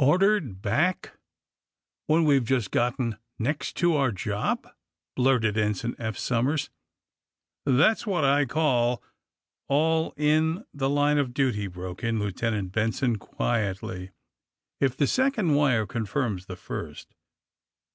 [0.00, 1.12] ^'Ordered back
[2.06, 4.66] when weVe just gotten next to our job!"
[5.14, 6.70] blurted Ensign Eph Somers.
[7.68, 9.02] ^'That's what I call''
[9.70, 14.12] ^^All in the line of duty," broke in Lieuten ant Benson quietly,
[14.80, 17.12] ^'if the second Wire confirms the first.